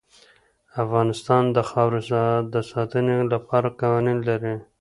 افغانستان 0.83 1.43
د 1.55 1.57
خاوره 1.69 2.25
د 2.53 2.55
ساتنې 2.71 3.17
لپاره 3.33 3.67
قوانین 3.81 4.19
لري. 4.29 4.55